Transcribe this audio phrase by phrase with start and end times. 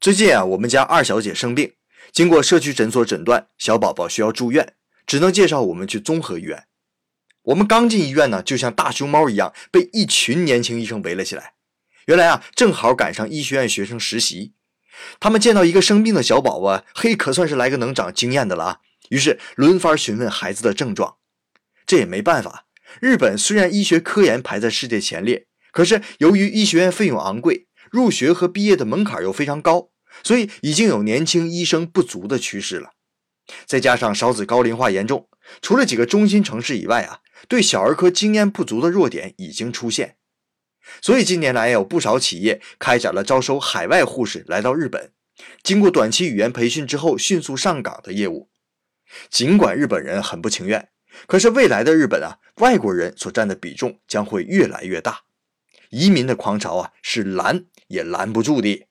[0.00, 1.72] 最近啊，我们家二小姐生病，
[2.12, 4.74] 经过社区诊所诊断，小宝宝需要住院，
[5.04, 6.66] 只能介绍我们去综合医院。
[7.42, 11.54] 我们刚进医院呢，就像大熊猫一样，被一群年轻医生围了起来。
[12.06, 14.52] 原来啊，正好赶上医学院学生实习，
[15.18, 18.80] 他们见到一个生病的小宝宝，嘿，可算是来个能长经验的了啊。
[19.08, 21.16] 于是轮番询问孩子的症状。
[21.84, 22.66] 这也没办法，
[23.00, 29.90] 日本虽然医学科研排在世界前列，可是由于医学院费用昂贵，入学和毕业的门槛又非常高，
[30.22, 32.92] 所以已经有年轻医生不足的趋势了。
[33.66, 35.28] 再加上少子高龄化严重，
[35.62, 40.16] 除了几个中心城市以外啊，对小儿科经验不足的弱点已经出现。
[41.00, 45.12] 所以近年来有不少企业开展了招收海外护士来到日本，
[45.62, 48.50] 经过短期语言培训之后迅速上岗的业务。
[49.30, 50.90] 尽管日本人很不情愿。
[51.26, 55.22] 可是未来的日本啊，外国人所占的比重将会越来越大，
[55.90, 58.87] 移民的狂潮啊是拦也拦不住的。